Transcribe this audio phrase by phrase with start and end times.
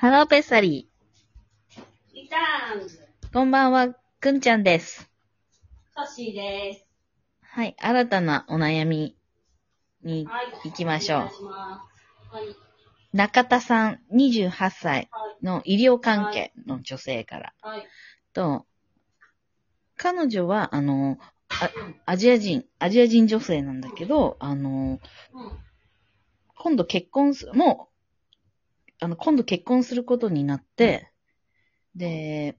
[0.00, 0.88] ハローペッサリ
[2.14, 3.32] リターンズ、ー。
[3.34, 5.10] こんばんは、くんちゃんです。
[5.94, 6.86] ソッシーです。
[7.42, 9.14] はい、新たなお悩み
[10.02, 10.46] にはい。
[10.64, 11.20] 行きましょう。
[11.20, 11.82] は
[12.40, 12.46] い。
[13.12, 15.44] 中田さん、28歳はい。
[15.44, 17.52] の医療関係の女性から。
[17.60, 17.86] はい。
[18.32, 18.64] と、
[19.98, 21.18] 彼女は、あの、
[21.50, 21.70] あ
[22.06, 24.98] アジア人、アジア人女性なんだけど、あの、
[25.34, 25.52] うん。
[26.56, 27.89] 今度結婚す、もう、
[29.00, 31.10] あの、今度結婚することになって、
[31.96, 32.56] で、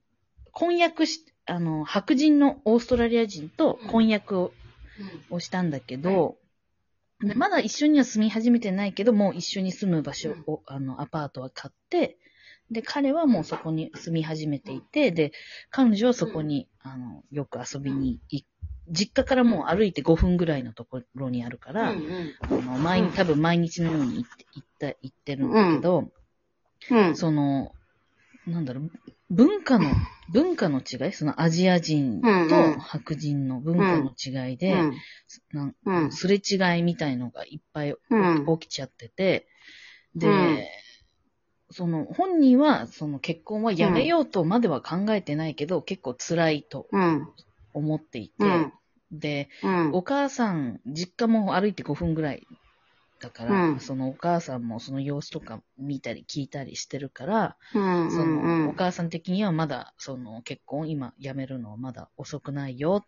[0.51, 4.51] 婚約し、あの、白人のオーストラリア人と婚約を,、
[5.29, 6.37] をしたんだけど、
[7.23, 12.17] でまだ一緒には住み始めてないけど、もう一緒に住む場所を、あの、アパートは買って、
[12.71, 15.31] で、彼はもうそこに住み始めていて、で、
[15.69, 18.45] 彼女はそこに、あの、よく遊びに行
[18.91, 21.75] 実家からもう歩いて5分ぐらいのところにあるかうん。
[21.75, 22.33] ら、うん。
[22.49, 26.11] あの、毎日、多分毎日のように行って、行った、行ってるんだけど、
[26.89, 27.15] うん。
[27.15, 27.73] その、
[28.47, 28.91] なんだろう、
[29.29, 29.91] 文化の、
[30.33, 31.13] 文化の違い？
[31.13, 34.93] そのアジア人と白人の文化の違いで、うん。
[35.53, 39.47] なんうんすれ違いみたいのがいっぱいうん起きちゃってて、
[40.15, 40.63] で、うん
[41.73, 47.27] その、本人は、その結婚はやめようとまでは考えてないけど、結構辛いとうん。
[47.73, 48.73] 思っていて、うん
[49.13, 49.93] で、うん。
[49.93, 52.47] お母さん、実家も歩いて5分ぐらい
[53.21, 58.11] だから、うんそのお母さんもその様子とか見たり聞いたりしてるから、うん。
[58.11, 63.05] その、おか母さん的にはまだ、その結婚今やめるのはまだ遅くないよ、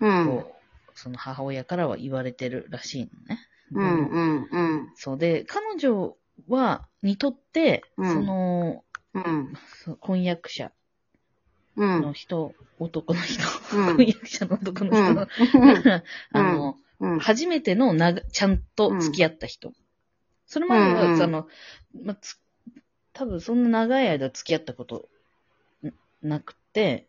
[0.00, 0.24] うん。
[0.26, 0.56] と、
[0.94, 3.40] その母親からは言われてるらしいのね。
[3.72, 4.08] うん。
[4.08, 4.48] うん。
[4.50, 4.92] うん。
[4.96, 6.16] そうで、彼女
[6.48, 8.84] は、にとって、うんその、
[9.14, 9.54] うん。
[9.84, 10.72] そ婚約者
[11.76, 12.02] うん。
[12.02, 13.42] の人、男の人、
[13.76, 15.26] うん 婚約者の男の人の、
[16.32, 17.18] あの、うん。
[17.20, 19.72] 初めてのなが、ちゃんと付き合った人。
[20.46, 21.46] それまでは、うんうんその、
[22.02, 22.38] まつ、
[23.12, 25.08] 多分そんな長い間付き合ったこと
[25.84, 27.06] んなくて、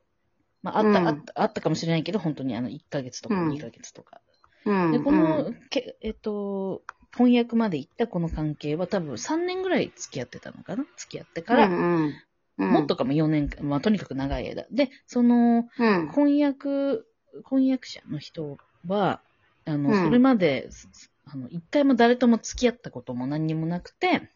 [0.62, 4.22] まあ、あった、うんあった、あったかもしれないけど、本当にあの、1ヶ月とかうん2ヶ月とか。
[4.66, 4.92] うん。
[4.92, 6.84] で、この、けえっと、
[7.16, 10.86] 翻訳まで行ったこの関係は多分3年ぐらい付き合ってたのかな？
[10.96, 12.14] 付き合ってから、うん。
[12.60, 12.72] うん。
[12.72, 14.66] もっとかも4年か、まあ、とにかく長い間。
[14.72, 16.10] で、その、うん。
[16.10, 17.08] 婚約、
[17.44, 19.22] 婚約者の人は、
[19.66, 24.30] あの、うんそれまで、すあの、一回も誰とも付き合ったことも何にもなくて、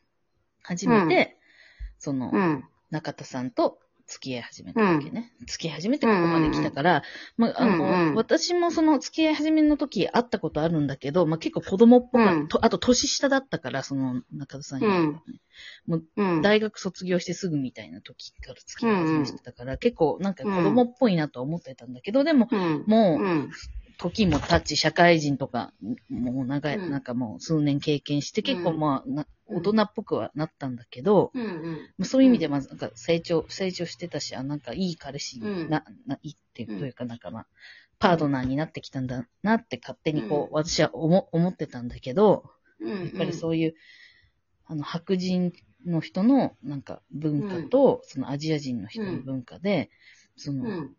[0.62, 1.38] 初めて、
[1.98, 2.64] その、うん。
[2.92, 5.34] 中田さんと付き合い始めたわけね。
[5.48, 7.04] 付き合い始めてここまで来たから、
[7.38, 15.08] まあ、あの、うんうん私もその付き合い始めの時会ったことあるんだけど、まあ、結構子供っぽかった、うんとあと年下だったから、その中田さんより
[15.88, 16.42] もねうん。
[16.44, 22.84] 大学卒業してすぐみたいな時から付き合い始めてたから、結構なんか子供っぽいなとは思ってたんだけど、でも、うん。
[22.86, 23.52] もう、うん。
[23.98, 25.74] 時も経ち、社会人とか、
[26.10, 31.44] もう長い、うんなんかもう数年経験して、結構うんまあ、なうん大人っぽくはなったんだけど、うん。
[31.44, 31.76] うん。
[31.98, 37.48] まあそういう意味でまずなんか成長、成長してたし、あ、なんかいい彼氏にな、な、いいっていうというか、なんかまあ、
[38.00, 42.50] パートナーになってきたんだなって勝手にこう、私は思、思ってたんだけど、
[42.80, 43.04] うん。
[43.04, 43.76] やっぱりそういう、
[44.66, 45.52] あの、白人
[45.86, 49.90] の人のなんか文化と、そのアジア人の人の文化で、
[50.36, 50.96] その、うん。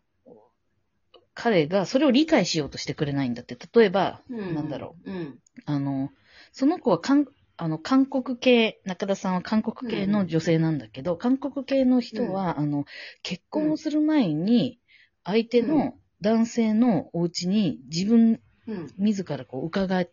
[1.45, 3.55] 彼がそれを理解しようとしてくれないんだって。
[3.71, 4.55] 例えば、うん。
[4.55, 5.11] なんだろう。
[5.11, 5.17] うん。
[5.17, 5.39] う。
[5.67, 6.09] あの、
[6.51, 12.85] その子は韓あの、韓国系、中田さんは韓国系の女性なんだけど、韓国系の人は、あの、
[13.21, 14.79] 結婚をする前に、
[15.23, 18.91] 相手うの男性のお家に自分うん。
[18.97, 20.09] 自らこう伺い、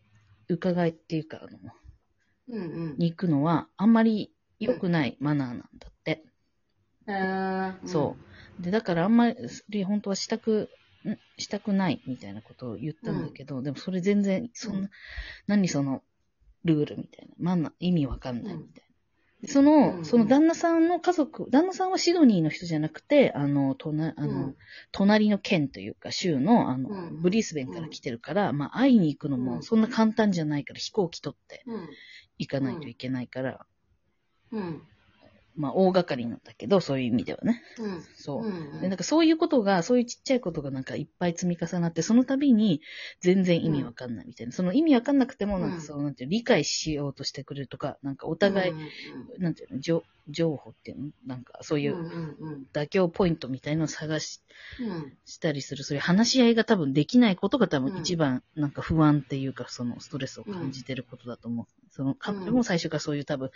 [0.50, 1.58] 伺いっていうか、あの、
[2.50, 2.62] うん。
[2.62, 2.98] うん。
[2.98, 6.24] に行くのは、あんまり良くないマナーなんだって。
[7.06, 8.16] えーそ
[8.60, 8.62] う。
[8.62, 9.32] で、だからあんま
[9.70, 10.68] り本当はしたく、ん
[11.38, 14.90] したくないみたいなことを言ったんだけど、でもそれ全然、そんな、うん。
[15.46, 16.02] 何その、
[16.64, 17.34] ルールみたいな。
[17.38, 19.46] マナー、意味わかんないみたいな。
[19.46, 20.04] でそうんの、うん。
[20.04, 24.56] その旦那さんの家族、旦那さんはシドニーの人じゃなくて、あの、隣、あの、うん。
[24.92, 27.22] 隣の県というか、州の、あの、うん。
[27.22, 29.44] ブリスベンから来てるから、まあ、会いに行くのうん。
[29.44, 31.88] もそんな簡単じゃないから、飛行機取ってうん。
[32.38, 33.66] 行かないといけないから、
[34.52, 34.82] うん。
[35.54, 37.62] まあ、大掛かりなんだけど、そういう意味ではね。
[37.78, 38.02] うん。
[38.16, 38.46] そう。
[38.46, 38.80] うん。
[38.80, 42.80] で、なんかそういうことが、そういうちっちゃいことがなんかいっぱい積み重なって、その度に
[43.20, 44.52] 全然意味わかんないみたいな。
[44.52, 48.74] その意味わかんなくても、なんかそう、なんていうの理解しようとしてくれるとか、なんかお互い、
[49.38, 51.10] なんていうの、情情報っていうの？
[51.26, 52.06] なんかそういううんう
[52.58, 54.40] ん妥協ポイントみたいのを探し
[54.80, 55.12] うん。
[55.24, 61.66] したりする、そういう話し合いが多分できないことが多分うん一番なんか不安っていうか、そのストレスを感じてることだと思う。
[61.90, 63.50] そのカップルも最初からそういう多分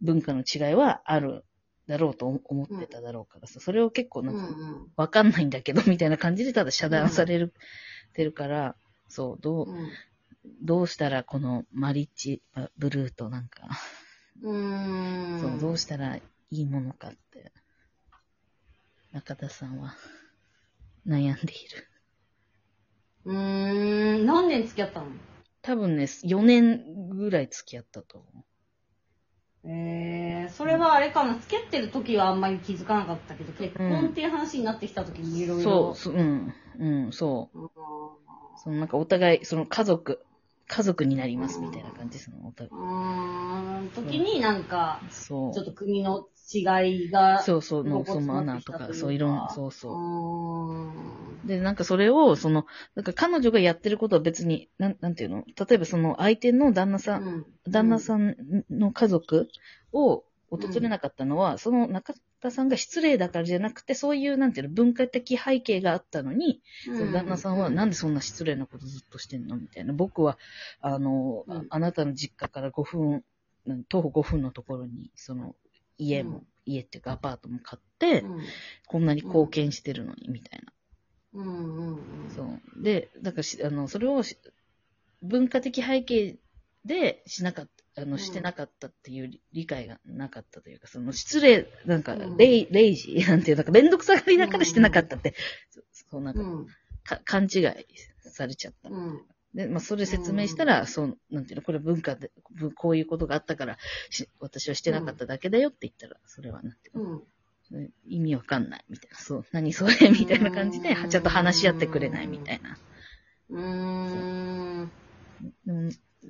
[0.00, 1.44] 文化の違いはある
[1.90, 7.52] だろうと思ってただろうからさ、それを結構なんかうんわかんないんだけど、みたいな感じでただ遮断される、
[8.14, 8.76] てるから、
[9.08, 9.90] そう、どう、うん。
[10.62, 13.68] どうしたらこのマリッジあブルーとなんか、
[14.42, 15.40] うーん。
[15.40, 17.52] そう、どうしたらいいものかって、
[19.12, 19.94] 中田さんは
[21.06, 21.88] 悩んでいる。
[23.24, 24.26] うーん。
[24.26, 25.06] 何年付き合ったの？
[25.62, 28.49] 多分ね、4年ぐらい付き合ったと思えー、それ
[30.86, 35.60] はあれかな、付き合ってる時はあんまり気づかなかったけど、結婚っていう話になってきた時にいろう。
[35.60, 35.70] いろ。
[35.70, 37.58] そう、そう、うん、うん、そう。
[37.58, 37.70] うん。
[38.56, 40.20] そのなんかお互い、その家族、
[40.68, 42.70] 家族になりますみたいな感じ、そのお互い。
[42.70, 45.54] うーん、時になんか、そう。
[45.54, 49.90] ちょっと国の違いが、そうそう、の、そのマナーとか、そういろんな、そううそ
[51.44, 51.48] う。
[51.48, 55.44] で、なんかそれを、その、なんか彼女がやってることは別に、なん、なんていうの？
[55.46, 58.34] 例えばその相手の旦那さん、うん旦那さん
[58.70, 59.48] の家族
[59.92, 69.92] を訪れなかったのは、その中田さんが失礼だからじゃなくて、そういう、なんていうの、文化的背景があったのに、うんその旦那さんは、なんでそんな失礼なことずっとしてんのみたいな。
[69.92, 70.38] 僕は、
[70.80, 73.24] あの、うんあなたの実家から5分、
[73.66, 75.54] うん徒歩5分のところに、その、
[75.98, 78.40] 家も、うん家っていうかアパートも買って、うん
[78.86, 80.72] こんなに貢献してるのに、みたいな。
[81.32, 82.00] うんうんうん。
[82.34, 82.82] そう。
[82.82, 84.36] で、だからし、あの、それをし
[85.22, 86.38] 文化的背景
[86.84, 95.34] でしなかった、あの、うんしてなかったっていう理理解がなかったというか、その失礼、なんかうん、レイ、レイジー、 なんていうのか、めんどくさがりだからしてなかったって、
[95.70, 96.66] そそう、なんか、うん。
[97.04, 97.62] か勘違い
[98.30, 98.88] されちゃった。
[98.90, 99.22] うん。
[99.54, 103.78] で、まあ、それ説明したら、うんそう、なんていうの、これ文化で、ぶこういうことがあったから、
[104.10, 107.10] し私はしてなかっただけだよって言ったら、それはなんていうの、
[107.72, 107.92] うん。
[108.06, 112.78] 意味わかんないみたいな、そう、何それみたいな感じで、うんちゃんと話し合ってくれないみたいな。
[113.50, 114.90] うーん。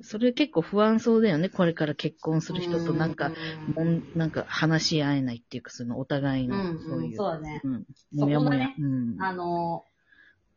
[0.01, 3.33] それ結構不安そうだよね、これから結婚する人となんか、
[3.75, 7.61] もんなんか話し合えないっていうか、そのお互いのうん、そういう、そうだね。
[7.63, 7.85] うん、
[8.17, 8.69] そこだねもやもや。
[8.79, 9.15] うん。
[9.19, 9.85] あの、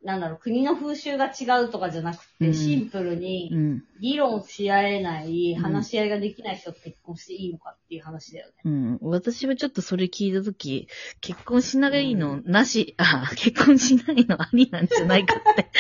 [0.05, 3.83] なんだろう、国の風習が違うとかじゃなくて、うんシンプルうにん。
[4.01, 8.53] 議論し合えない、うん話し合いができない人と結婚していいのかっていう話だよね。
[8.65, 8.99] うん。
[9.01, 10.89] 私はちょっとそれ聞いたとき、
[11.21, 15.71] 結婚しないのなし、あ、結婚しないのありなんじゃないかって。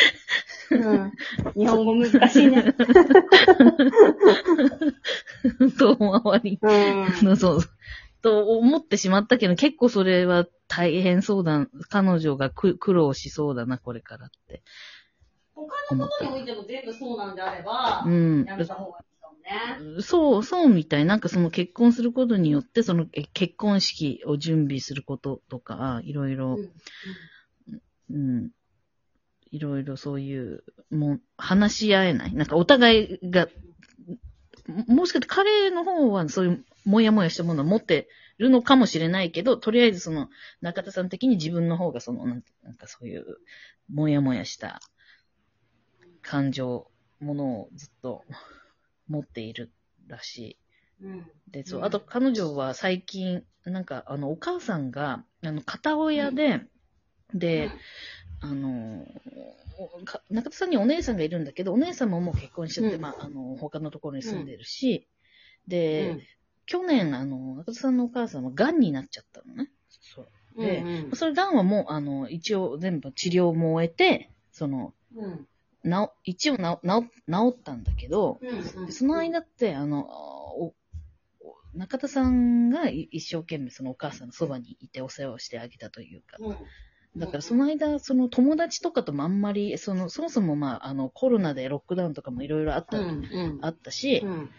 [0.70, 1.12] うん。
[1.54, 2.74] 日本語難しいね。
[5.78, 6.58] 遠回り。
[6.60, 7.36] うん。
[7.36, 7.60] そう。
[8.22, 11.66] と思ってしまったけど、結構それは大変そうだ。
[11.90, 14.62] 彼女がく苦労しそうだな、これからって。
[15.54, 18.46] 他のことにおいても全部そうなんであればう、ん。
[18.48, 20.02] やめた方がいいかもね。
[20.02, 21.04] そう、そうみたい。
[21.04, 26.58] なんかその結婚することによって、そのえ結婚式を準備することとか、いろいろ、
[28.10, 28.50] うん。
[29.54, 32.34] いろいろそういう、もう話し合えない。
[32.34, 33.46] なんかお互いが、
[34.66, 40.28] ももしかして彼の方はそういうもやもやしたものを持ってるのかもしれないけど、とりあえずその
[40.60, 42.42] 中田さん的に自分の方がその、なん
[42.76, 43.24] かそういう、
[43.88, 44.80] もやもやした
[46.20, 46.90] 感情、
[47.20, 48.24] ものをずっと
[49.06, 49.70] 持っている
[50.08, 50.58] らし
[51.00, 51.04] い。
[51.04, 51.26] うん。
[51.52, 56.60] で、そうう、んあと彼女は最近、なんか、あの、お母さんが、あの、片親で、
[57.32, 57.70] で、
[58.40, 59.06] あの、
[60.30, 65.08] 中田さんにお姉さんがいるんだけど、お姉さんももう結婚しちゃって、うんまあ、あの、他のところに住んでるし、
[65.66, 66.22] うで、ん。
[66.66, 69.70] 去年、あの、中田さんのお母さんは癌になっちゃったのね。
[69.88, 70.28] そう。
[70.56, 75.48] でうんそれ癌はもう、あの、一応全部治療も終えて、その、うん。
[75.82, 77.08] なお、一応な治
[77.50, 78.86] ったんだけど、うん。
[78.86, 80.08] でその間って、あの、
[81.74, 86.56] 中田さんがい一生懸命そのお母さんのそばにいてお世話をしてあげたというか、うん。
[87.16, 93.04] だからその間、その友達とかともあんまり、その、そもそもまあ、あの、コロナでロックダウンとかもいろいろあった、うん。
[93.04, 93.58] うん。
[93.62, 94.50] あったし、うん。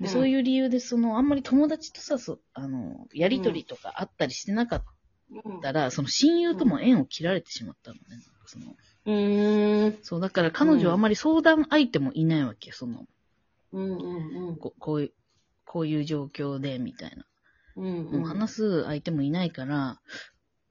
[0.00, 4.84] でそういう理由で、その、あんまり友達とさ、そあの、やりとりとかあったりしてなかっ
[5.60, 8.00] たら、その親友とも縁を切られてしまったのね。
[8.46, 8.74] その
[9.06, 9.98] うーん。
[10.02, 13.04] そう、だから彼女はあんまり相談相手もいないわけよ、その、
[13.72, 14.56] うんうんうん。
[14.56, 15.12] ここういう、
[15.66, 17.24] こういう状況で、みたいな。
[17.76, 20.00] うんもう話す相手もいないから、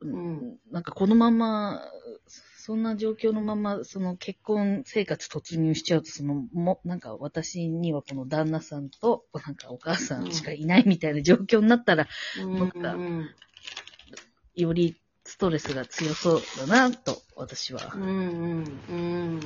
[0.07, 1.81] んなんかこのまま、
[2.57, 12.07] そんな状況のまま、その結婚生活突入しちゃうと、その、も、なんか私にはこの旦那さんと、なんかお母さんしかいないみたいな状況になったら、
[12.39, 12.97] うんなんか
[14.55, 18.17] よりストレスが強そうだな、と、私は、うんうん
[18.89, 18.95] うん。
[18.95, 18.97] う
[19.37, 19.39] ん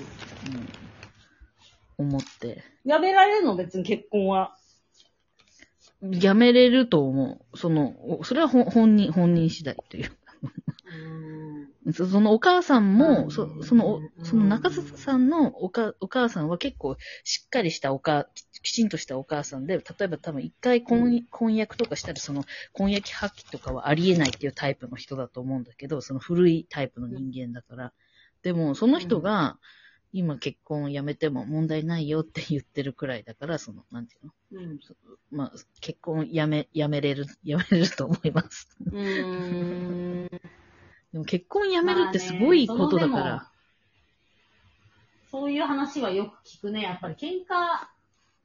[1.97, 2.61] 思って。
[2.83, 3.55] やめられるの？
[3.55, 4.57] 別に結婚は。
[6.01, 7.57] やめれると思う。
[7.57, 10.11] その、おそれは本本人、本人次第という。
[11.93, 13.31] そそのお母さんも、うん。
[13.31, 18.27] そその、その中里さんのおかお母さんは結構しっかりしたおか、
[18.63, 27.93] きちんとしたお母さんで、例えば多分一回婚,、婚約とかしたらその婚約破棄とかはありえないっていうタイプの人だと思うんだけど、その古いタイプの人間だから。
[28.41, 29.59] でもその人が、
[30.17, 34.33] 今結婚をやめても問題ないよって言ってるくらいだから、その、なんていうの？
[34.61, 34.79] うん。
[35.29, 38.69] まあ、結婚やめ、やめれる、やめれると思います。
[38.85, 40.27] うーん。
[41.11, 43.51] でも結婚やめるってすごいことだかまあねら。
[45.29, 46.83] そういう話はよく聞くね。
[46.83, 47.27] やっぱり喧嘩、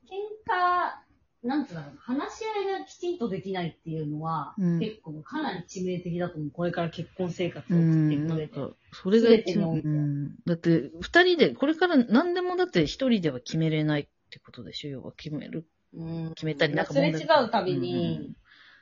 [0.08, 0.94] 喧嘩、
[1.42, 4.78] なんつうんだろうな、話し合いがきちんとできないっていうのは、うん。
[4.78, 6.50] 結構かなり致命的だと思う。
[6.50, 8.52] これから結婚生活をう送っていん、く上で。
[8.92, 10.36] それが一番、うん。
[10.46, 14.90] だって、二人で、これから何でもだって一人では決めれないってことでしょ？
[14.90, 15.66] 要は決める。
[15.94, 16.28] うん。
[16.34, 18.34] 決めたりなんかすれ違うたびに、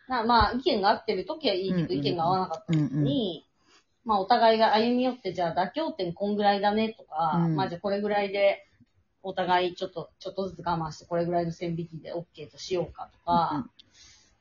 [0.08, 3.46] なまあ、意見が合ってる時はいいけど、うんうん意見が合わなかった時うんうんに、
[4.04, 7.54] まあ、お互いが歩み寄って、じゃあ妥協点こんぐらいだねとか、うん。
[7.56, 8.64] まあ、じゃあこれぐらいで、
[9.22, 13.68] お互いちょっと、ちょっとずつ我慢して、これぐらいの線引きで OK としようかとか、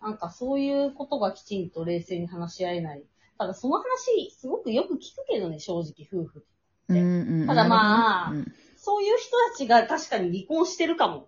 [0.01, 3.03] なんかそういうことがきちんと冷静に話し合えない。
[3.37, 6.45] ただその話、すごくよく聞くけどね、正直夫婦。
[6.89, 7.47] うんうんうん。
[7.47, 11.27] ただまあうんそういう人たちが確かに離婚してるかも。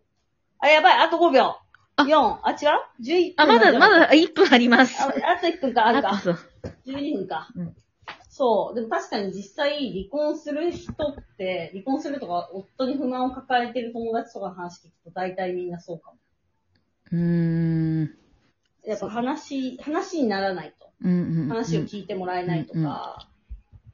[0.59, 1.57] あ、やばい、あと5秒。
[1.97, 3.43] あ4、あ、違う ?11 分。
[3.43, 5.03] あ、まだ、まだ1分あります。
[5.03, 6.11] ああと1分か、あるか。
[6.11, 6.37] あとそう。
[6.85, 7.49] 12分か。
[7.55, 7.75] うん
[8.39, 8.75] そう。
[8.75, 16.17] でも確かに実際離婚する人って、離婚するとか、夫に不満を抱えてる友達とかの話聞くと大体みんなそうかも。
[17.11, 18.15] うーん。
[18.85, 20.89] やっぱ話、話にならないと。
[21.01, 21.49] うんうんうん。
[21.49, 22.93] 話を聞いてもらえないとか、うんうん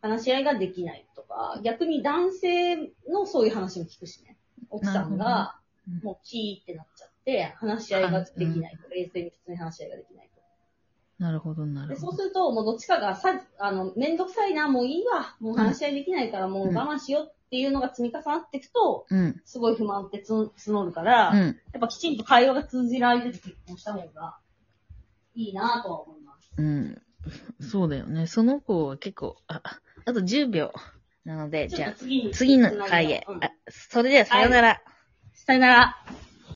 [0.01, 2.75] 話し合いができないとか、逆に男性
[3.09, 4.37] のそういう話も聞くしね。
[4.69, 5.57] 奥さんが、
[6.03, 8.87] もうキーってなっちゃって、話し合いができないと。
[8.89, 10.35] 冷静に普通に話し合いができないと。
[11.17, 12.12] なるほど、なで、るほど。
[12.12, 19.41] そうすると、もうどっちかがさ、あの、めんどくさいな、もういいわ、もう話し合いできないから、もう我慢しようっていうのが積み重なっていくと、うん。
[19.45, 21.50] すごい不満ってつ募るから、やうん。
[21.50, 24.38] っぱきちんと会話が通じる相手と結婚した方が
[25.36, 26.51] いいなとは思います。
[26.57, 27.01] うん。
[27.62, 28.27] そうだよね。
[28.27, 29.62] その子は結構、あ、
[30.05, 30.74] あと10秒。
[31.24, 33.25] なので、じゃあ次の回へ。
[33.27, 34.81] うんあ、それではさよなら。
[35.34, 36.05] さよなら。